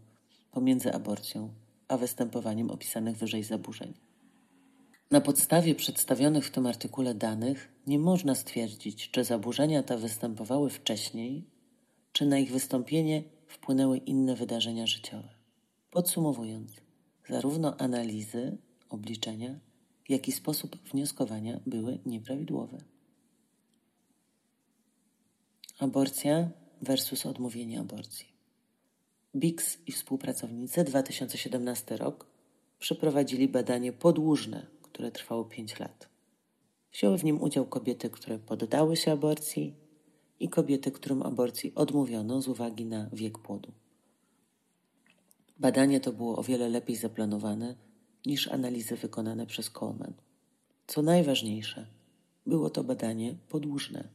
[0.51, 1.53] pomiędzy aborcją
[1.89, 4.10] a występowaniem opisanych wyżej zaburzeń.
[5.11, 11.45] Na podstawie przedstawionych w tym artykule danych nie można stwierdzić, czy zaburzenia te występowały wcześniej,
[12.13, 15.29] czy na ich wystąpienie wpłynęły inne wydarzenia życiowe.
[15.91, 16.73] Podsumowując,
[17.29, 19.59] zarówno analizy, obliczenia,
[20.09, 22.79] jak i sposób wnioskowania były nieprawidłowe.
[25.79, 26.51] Aborcja
[26.83, 28.27] versus odmówienie aborcji.
[29.37, 32.27] Bix i współpracownicy 2017 rok
[32.79, 36.09] przeprowadzili badanie podłużne które trwało 5 lat.
[36.93, 39.75] Wzięły w nim udział kobiety, które poddały się aborcji
[40.41, 43.73] i kobiety, którym aborcji odmówiono z uwagi na wiek płodu.
[45.59, 47.77] Badanie to było o wiele lepiej zaplanowane
[48.27, 50.13] niż analizy wykonane przez Coleman.
[50.87, 51.87] Co najważniejsze,
[52.47, 54.09] było to badanie podłużne,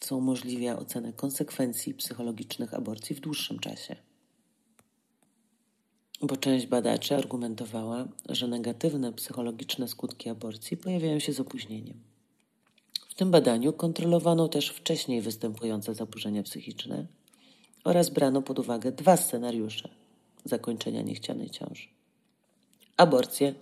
[0.00, 3.96] co umożliwia ocenę konsekwencji psychologicznych aborcji w dłuższym czasie
[6.22, 12.00] bo część badaczy argumentowała, że negatywne psychologiczne skutki aborcji pojawiają się z opóźnieniem.
[13.08, 17.06] W tym badaniu kontrolowano też wcześniej występujące zaburzenia psychiczne
[17.84, 19.88] oraz brano pod uwagę dwa scenariusze
[20.44, 21.88] zakończenia niechcianej ciąży:
[22.96, 23.54] aborcję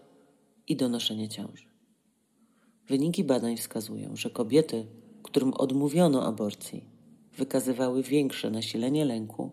[0.68, 1.64] i donoszenie ciąży.
[2.88, 4.86] Wyniki badań wskazują, że kobiety,
[5.22, 6.84] którym odmówiono aborcji,
[7.36, 9.50] wykazywały większe nasilenie lęku,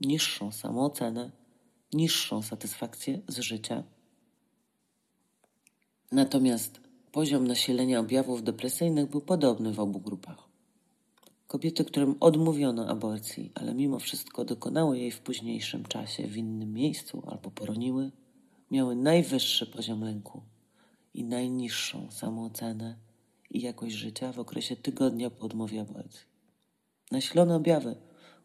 [0.00, 1.30] niższą samoocenę
[1.92, 3.82] niższą satysfakcję z życia.
[6.12, 6.80] Natomiast
[7.12, 10.48] poziom nasilenia objawów depresyjnych był podobny w obu grupach.
[11.46, 17.22] Kobiety, którym odmówiono aborcji, ale mimo wszystko dokonały jej w późniejszym czasie w innym miejscu
[17.26, 18.10] albo poroniły,
[18.70, 20.42] miały najwyższy poziom lęku
[21.14, 22.96] i najniższą samoocenę
[23.50, 26.26] i jakość życia w okresie tygodnia po odmowie aborcji.
[27.10, 27.96] Nasilone objawy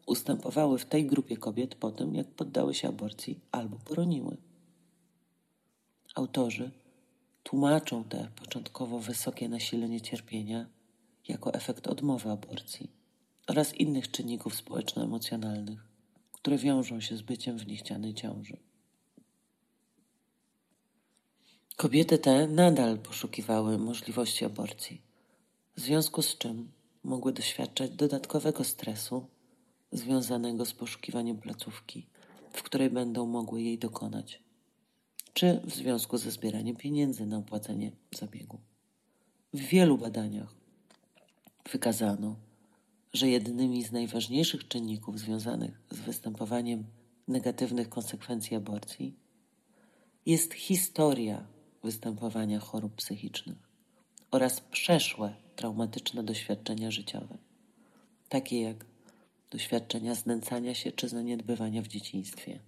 [0.08, 4.36] ustępowały w tej grupie kobiet po tym, jak poddały się aborcji albo poroniły.
[6.14, 6.70] Autorzy
[7.42, 10.66] tłumaczą te początkowo wysokie nasilenie cierpienia
[11.28, 12.90] jako efekt odmowy aborcji
[13.46, 15.88] oraz innych czynników społeczno-emocjonalnych,
[16.32, 18.56] które wiążą się z byciem w niechcianej ciąży.
[21.76, 25.02] Kobiety te nadal poszukiwały możliwości aborcji,
[25.76, 26.72] w związku z czym
[27.04, 29.26] mogły doświadczać dodatkowego stresu
[29.92, 32.06] związanego z poszukiwaniem placówki,
[32.52, 34.42] w której będą mogły jej dokonać,
[35.32, 38.58] czy w związku ze zbieraniem pieniędzy na opłacenie zabiegu.
[39.54, 40.54] W wielu badaniach
[41.72, 42.36] wykazano,
[43.12, 46.84] że jednymi z najważniejszych czynników związanych z występowaniem
[47.28, 49.16] negatywnych konsekwencji aborcji
[50.26, 51.46] jest historia
[51.84, 53.58] występowania chorób psychicznych
[54.30, 57.38] oraz przeszłe traumatyczne doświadczenia życiowe,
[58.28, 58.84] takie jak
[59.50, 62.60] doświadczenia znęcania się czy zaniedbywania w dzieciństwie.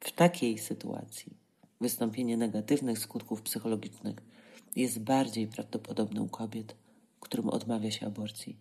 [0.00, 1.36] W takiej sytuacji
[1.80, 4.16] wystąpienie negatywnych skutków psychologicznych
[4.76, 6.74] jest bardziej prawdopodobne u kobiet,
[7.20, 8.56] którym odmawia się aborcji,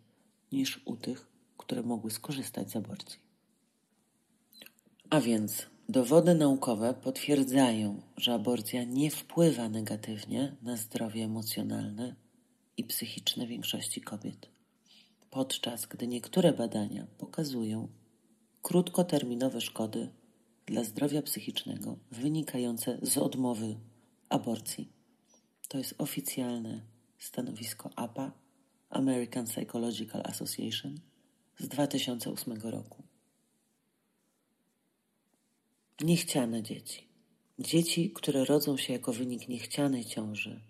[0.52, 3.20] niż u tych, które mogły skorzystać z aborcji.
[5.10, 12.16] A więc dowody naukowe potwierdzają, że aborcja nie wpływa negatywnie na zdrowie emocjonalne
[12.78, 14.50] i psychiczne większości kobiet,
[15.36, 17.88] podczas gdy niektóre badania pokazują
[18.62, 20.10] krótkoterminowe szkody
[20.66, 23.76] dla zdrowia psychicznego wynikające z odmowy
[24.30, 24.90] aborcji.
[25.68, 26.82] To jest oficjalne
[27.20, 28.32] stanowisko APA,
[28.90, 31.00] American Psychological Association,
[31.60, 33.04] z 2008 roku.
[36.02, 37.08] Niechciane dzieci.
[37.60, 40.62] Dzieci, które rodzą się jako wynik niechcianej ciąży,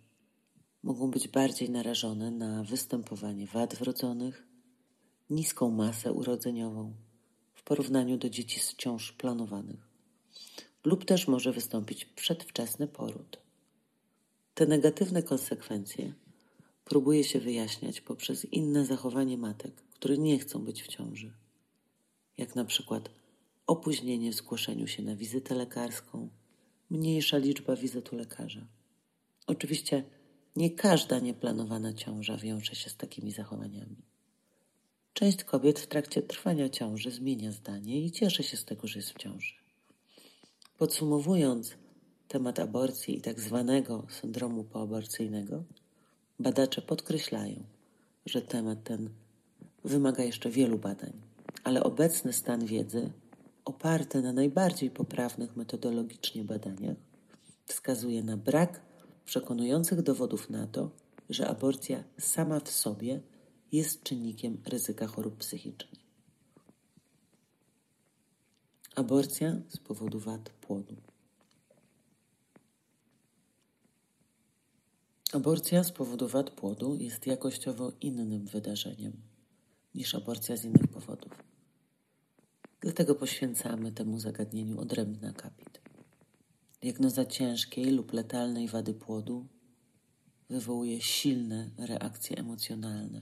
[0.84, 4.55] mogą być bardziej narażone na występowanie wad wrodzonych,
[5.30, 6.94] niską masę urodzeniową
[7.54, 9.88] w porównaniu do dzieci z ciąż planowanych,
[10.84, 13.38] lub też może wystąpić przedwczesny poród.
[14.54, 16.14] Te negatywne konsekwencje
[16.86, 21.34] próbuje się wyjaśniać poprzez inne zachowanie matek, które nie chcą być w ciąży,
[22.38, 23.10] jak na przykład
[23.68, 26.30] opóźnienie w zgłoszeniu się na wizytę lekarską,
[26.90, 28.68] mniejsza liczba wizyt u lekarza.
[29.48, 30.04] Oczywiście
[30.56, 34.15] nie każda nieplanowana ciąża wiąże się z takimi zachowaniami.
[35.16, 39.12] Część kobiet w trakcie trwania ciąży zmienia zdanie i cieszy się z tego, że jest
[39.12, 39.54] w ciąży.
[40.78, 41.76] Podsumowując
[42.28, 45.64] temat aborcji i tak zwanego syndromu poaborcyjnego,
[46.40, 47.64] badacze podkreślają,
[48.26, 49.10] że temat ten
[49.84, 51.14] wymaga jeszcze wielu badań,
[51.64, 53.12] ale obecny stan wiedzy,
[53.66, 56.98] oparty na najbardziej poprawnych metodologicznie badaniach,
[57.66, 58.82] wskazuje na brak
[59.26, 60.90] przekonujących dowodów na to,
[61.30, 63.22] że aborcja sama w sobie
[63.72, 66.06] jest czynnikiem ryzyka chorób psychicznych.
[68.96, 70.96] Aborcja z powodu wad płodu.
[75.34, 79.14] Aborcja z powodu wad płodu jest jakościowo innym wydarzeniem
[79.96, 81.44] niż aborcja z innych powodów.
[82.82, 85.82] Dlatego poświęcamy temu zagadnieniu odrębny akapit.
[86.82, 89.48] Diagnoza ciężkiej lub letalnej wady płodu
[90.50, 93.22] wywołuje silne reakcje emocjonalne,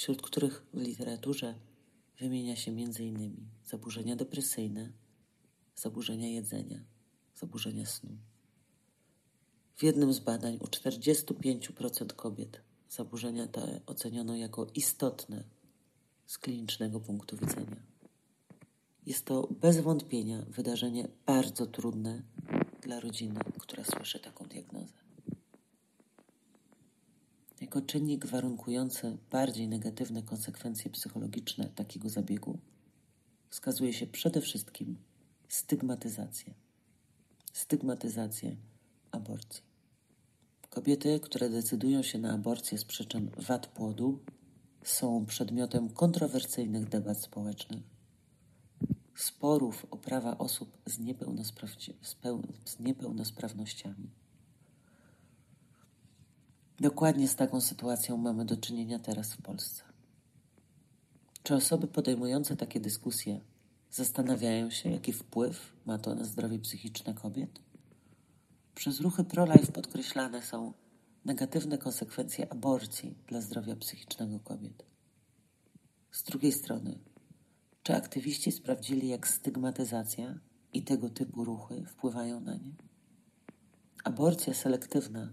[0.00, 1.54] wśród których w literaturze
[2.20, 3.36] wymienia się m.in.
[3.64, 4.92] zaburzenia depresyjne,
[5.76, 6.84] zaburzenia jedzenia,
[7.34, 8.10] zaburzenia snu.
[9.76, 15.44] W jednym z badań u 45% kobiet zaburzenia te oceniono jako istotne
[16.26, 17.82] z klinicznego punktu widzenia.
[19.06, 22.22] Jest to bez wątpienia wydarzenie bardzo trudne
[22.82, 25.09] dla rodziny, która słyszy taką diagnozę.
[27.70, 32.58] Jako czynnik warunkujący bardziej negatywne konsekwencje psychologiczne takiego zabiegu
[33.48, 34.96] wskazuje się przede wszystkim
[35.48, 36.54] stygmatyzację.
[37.52, 38.56] Stygmatyzację
[39.10, 39.62] aborcji.
[40.70, 44.18] Kobiety, które decydują się na aborcję z przyczyn wad płodu,
[44.84, 47.82] są przedmiotem kontrowersyjnych debat społecznych,
[49.16, 50.98] sporów o prawa osób z,
[52.64, 54.10] z niepełnosprawnościami.
[56.80, 59.82] Dokładnie z taką sytuacją mamy do czynienia teraz w Polsce.
[61.42, 63.40] Czy osoby podejmujące takie dyskusje
[63.90, 67.60] zastanawiają się, jaki wpływ ma to na zdrowie psychiczne kobiet?
[68.74, 70.72] Przez ruchy pro-life podkreślane są
[71.24, 74.84] negatywne konsekwencje aborcji dla zdrowia psychicznego kobiet.
[76.10, 76.98] Z drugiej strony,
[77.82, 80.38] czy aktywiści sprawdzili, jak stygmatyzacja
[80.72, 82.74] i tego typu ruchy wpływają na nie?
[84.04, 85.32] Aborcja selektywna,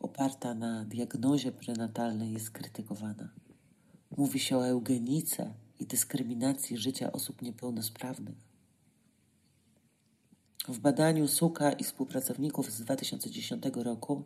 [0.00, 3.28] oparta na diagnozie prenatalnej, jest krytykowana.
[4.16, 8.48] Mówi się o eugenice i dyskryminacji życia osób niepełnosprawnych.
[10.68, 14.24] W badaniu Suka i współpracowników z 2010 roku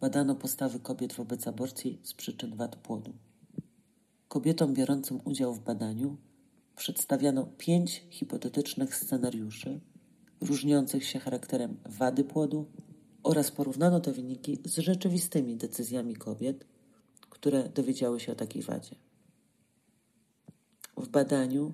[0.00, 3.12] badano postawy kobiet wobec aborcji z przyczyn wad płodu.
[4.28, 6.16] Kobietom biorącym udział w badaniu
[6.76, 9.80] przedstawiano pięć hipotetycznych scenariuszy,
[10.40, 12.66] różniących się charakterem wady płodu
[13.26, 16.64] oraz porównano te wyniki z rzeczywistymi decyzjami kobiet,
[17.30, 18.96] które dowiedziały się o takiej wadzie.
[20.96, 21.72] W badaniu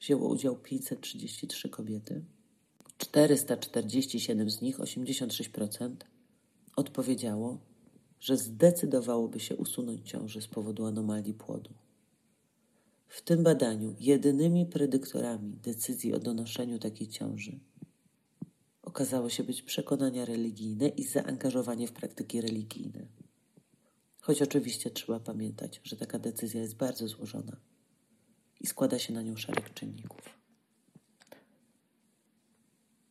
[0.00, 2.24] wzięło udział 533 kobiety.
[2.98, 5.90] 447 z nich, 86%,
[6.76, 7.58] odpowiedziało,
[8.20, 11.70] że zdecydowałoby się usunąć ciążę z powodu anomalii płodu.
[13.08, 17.60] W tym badaniu jedynymi predyktorami decyzji o donoszeniu takiej ciąży
[18.90, 23.06] okazało się być przekonania religijne i zaangażowanie w praktyki religijne.
[24.20, 27.56] Choć oczywiście trzeba pamiętać, że taka decyzja jest bardzo złożona
[28.60, 30.20] i składa się na nią szereg czynników.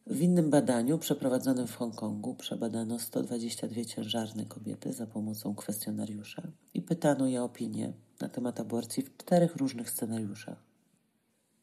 [0.07, 7.27] W innym badaniu przeprowadzonym w Hongkongu przebadano 122 ciężarne kobiety za pomocą kwestionariusza i pytano
[7.27, 10.63] je o opinię na temat aborcji w czterech różnych scenariuszach.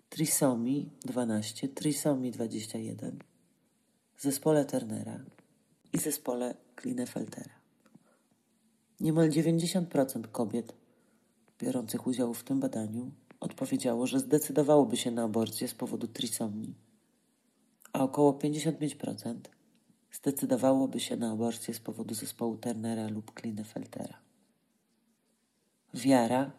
[0.09, 3.19] Trisomii 12, trisomii 21,
[4.19, 5.21] zespole Turnera
[5.93, 7.55] i zespole Klinefeltera.
[9.01, 10.73] Niemal 90% kobiet
[11.59, 13.11] biorących udział w tym badaniu
[13.41, 16.75] odpowiedziało, że zdecydowałoby się na aborcję z powodu trisomii,
[17.93, 19.35] a około 55%
[20.13, 24.19] zdecydowałoby się na aborcję z powodu zespołu Turnera lub Klinefeltera.
[25.95, 26.51] Wiara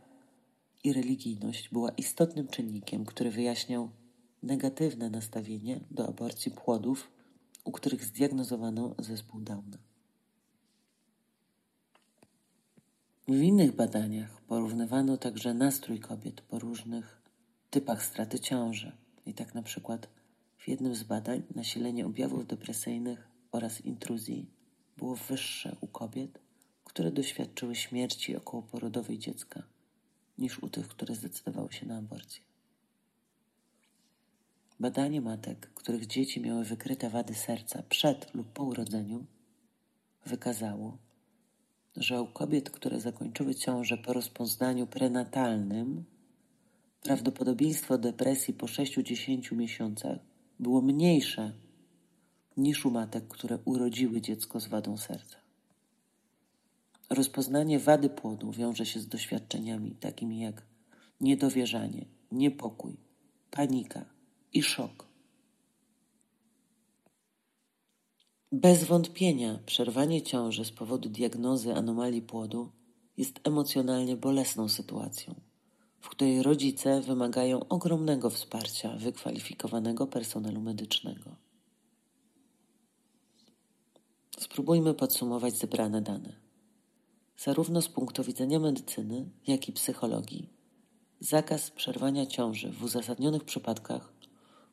[0.83, 3.89] i religijność była istotnym czynnikiem, który wyjaśniał
[4.43, 7.11] negatywne nastawienie do aborcji płodów,
[7.67, 9.77] u których zdiagnozowano zespół Downa.
[13.27, 17.21] W innych badaniach porównywano także nastrój kobiet po różnych
[17.69, 18.91] typach straty ciąży.
[19.25, 20.09] I tak na przykład
[20.57, 24.49] w jednym z badań nasilenie objawów depresyjnych oraz intruzji
[24.97, 26.39] było wyższe u kobiet,
[26.83, 29.63] które doświadczyły śmierci okołoporodowej dziecka,
[30.37, 32.46] niż u tych, które zdecydowały się na aborcję.
[34.79, 39.25] Badanie matek, których dzieci miały wykryte wady serca przed lub po urodzeniu,
[40.25, 40.97] wykazało,
[41.95, 46.03] że u kobiet, które zakończyły ciążę po rozpoznaniu prenatalnym,
[47.01, 50.19] prawdopodobieństwo depresji po 6-10 miesiącach
[50.59, 51.53] było mniejsze
[52.57, 55.37] niż u matek, które urodziły dziecko z wadą serca.
[57.09, 60.65] Rozpoznanie wady płodu wiąże się z doświadczeniami takimi jak
[61.21, 62.97] niedowierzanie, niepokój,
[63.51, 64.16] panika
[64.53, 65.07] i szok.
[68.51, 72.71] Bez wątpienia przerwanie ciąży z powodu diagnozy anomalii płodu
[73.17, 75.35] jest emocjonalnie bolesną sytuacją,
[75.99, 81.35] w której rodzice wymagają ogromnego wsparcia wykwalifikowanego personelu medycznego.
[84.39, 86.35] Spróbujmy podsumować zebrane dane.
[87.37, 90.49] Zarówno z punktu widzenia medycyny, jak i psychologii,
[91.19, 94.16] zakaz przerwania ciąży w uzasadnionych przypadkach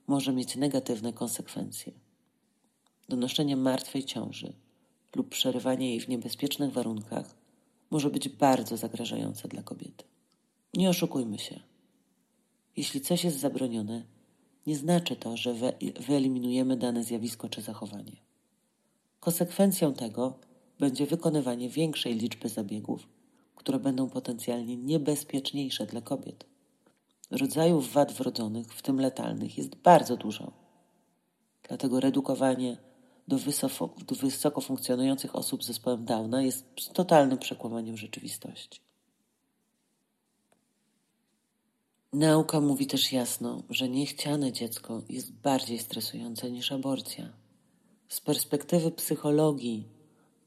[0.07, 1.92] może mieć negatywne konsekwencje
[3.09, 4.52] donoszenie martwej ciąży
[5.16, 7.36] lub przerywanie jej w niebezpiecznych warunkach
[7.90, 10.05] może być bardzo zagrażające dla kobiety.
[10.74, 11.61] Nie oszukujmy się.
[12.76, 14.05] Jeśli coś jest zabronione,
[14.66, 15.55] nie znaczy to, że
[16.07, 18.16] wyeliminujemy dane zjawisko czy zachowanie.
[19.20, 20.38] Konsekwencją tego
[20.78, 23.09] będzie wykonywanie większej liczby zabiegów,
[23.57, 26.46] które będą potencjalnie niebezpieczniejsze dla kobiet.
[27.35, 30.53] Rodzajów wad wrodzonych, w tym letalnych, jest bardzo dużo.
[31.68, 32.76] Dlatego redukowanie
[33.28, 38.80] do, wysoko, do wysoko funkcjonujących osób z zespołem Downa jest totalnym przekłamaniem rzeczywistości.
[42.12, 47.32] Nauka mówi też jasno, że niechciane dziecko jest bardziej stresujące niż aborcja.
[48.09, 49.89] Z perspektywy psychologii,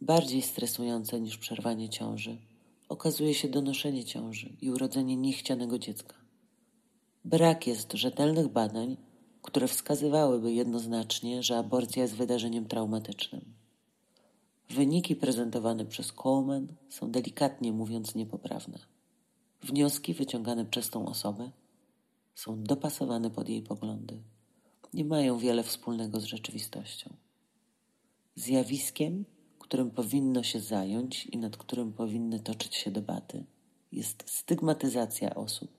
[0.02, 2.38] bardziej stresujące niż przerwanie ciąży
[2.90, 6.27] okazuje się donoszenie ciąży i urodzenie niechcianego dziecka.
[7.28, 8.98] Brak jest rzetelnych badań
[9.48, 13.54] które wskazywałyby jednoznacznie, że aborcja jest wydarzeniem traumatycznym.
[14.70, 18.80] Wyniki prezentowane przez Coleman są delikatnie mówiąc niepoprawne.
[19.64, 21.52] Wnioski wyciągane przez tą osobę
[22.36, 24.18] są dopasowane pod jej poglądy.
[24.94, 27.14] Nie mają wiele wspólnego z rzeczywistością.
[28.36, 29.26] Zjawiskiem,
[29.60, 33.46] którym powinno się zająć i nad którym powinny toczyć się debaty,
[33.92, 35.77] jest stygmatyzacja osób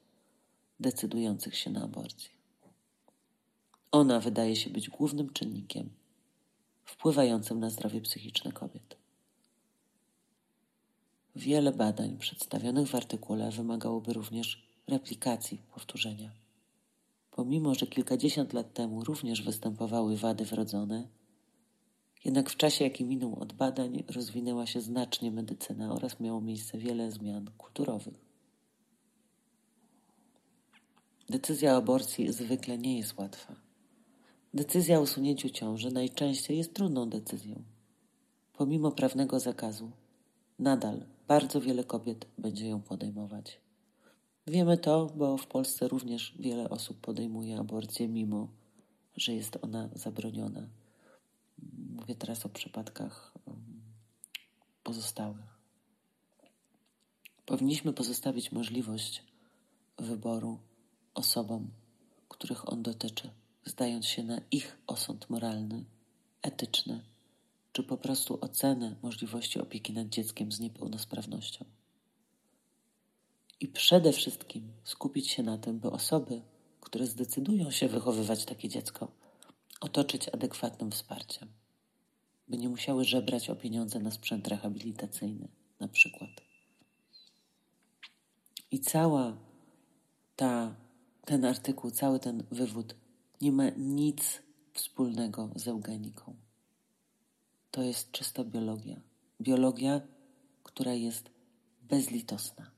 [0.81, 2.31] decydujących się na aborcję.
[3.93, 5.91] Ona wydaje się być głównym czynnikiem
[6.85, 8.97] wpływającym na zdrowie psychiczne kobiet.
[11.37, 16.31] Wiele badań przedstawionych w artykule wymagałoby również replikacji, powtórzenia.
[17.31, 21.09] Pomimo, że kilkadziesiąt lat temu również występowały wady wrodzone,
[22.25, 27.11] jednak w czasie, jaki minął od badań, rozwinęła się znacznie medycyna oraz miało miejsce wiele
[27.11, 28.28] zmian kulturowych.
[31.29, 33.55] Decyzja o aborcji zwykle nie jest łatwa.
[34.55, 37.63] Decyzja o usunięciu ciąży najczęściej jest trudną decyzją.
[38.53, 39.91] pomimo prawnego zakazu,
[40.59, 43.61] nadal bardzo wiele kobiet będzie ją podejmować.
[44.47, 48.49] Wiemy to, bo w Polsce również wiele osób podejmuje aborcję, mimo
[49.17, 50.69] że jest ona zabroniona.
[51.97, 53.81] Mówię teraz o przypadkach um,
[54.83, 55.59] pozostałych.
[57.47, 59.25] Powinniśmy pozostawić możliwość
[59.99, 60.59] wyboru
[61.15, 61.71] osobom,
[62.29, 63.31] których on dotyczy,
[63.65, 65.85] zdając się na ich osąd moralny,
[66.43, 67.05] etyczny,
[67.73, 71.65] czy po prostu ocenę możliwości opieki nad dzieckiem z niepełnosprawnością.
[73.61, 76.43] I przede wszystkim skupić się na tym, by osoby,
[76.81, 79.09] które zdecydują się wychowywać takie dziecko,
[79.81, 81.49] otoczyć adekwatnym wsparciem,
[82.49, 85.49] by nie musiały żebrać o pieniądze na sprzęt rehabilitacyjny,
[85.81, 86.31] na przykład.
[88.71, 89.37] I cała
[90.37, 90.75] ta,
[91.29, 92.97] ten artykuł, cały ten wywód
[93.41, 96.37] nie ma nic wspólnego z eugeniką.
[97.71, 99.01] To jest czysta biologia.
[99.41, 100.01] Biologia,
[100.63, 101.31] która jest
[101.83, 102.78] bezlitosna.